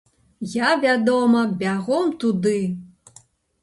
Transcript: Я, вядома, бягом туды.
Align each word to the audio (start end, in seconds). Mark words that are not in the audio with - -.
Я, 0.59 0.69
вядома, 0.85 1.45
бягом 1.61 2.19
туды. 2.25 2.59